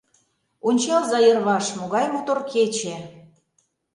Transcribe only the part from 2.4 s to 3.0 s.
кече...